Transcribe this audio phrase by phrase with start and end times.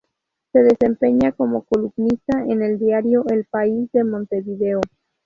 [0.51, 4.81] Se desempeña como columnista en el diario El País de Montevideo.